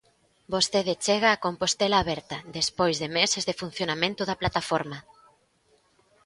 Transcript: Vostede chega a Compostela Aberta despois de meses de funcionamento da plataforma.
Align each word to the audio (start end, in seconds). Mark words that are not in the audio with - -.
Vostede 0.53 0.93
chega 1.05 1.29
a 1.31 1.41
Compostela 1.45 1.97
Aberta 1.99 2.37
despois 2.57 2.95
de 3.01 3.09
meses 3.19 3.43
de 3.47 3.57
funcionamento 3.61 4.21
da 4.25 4.39
plataforma. 4.41 4.97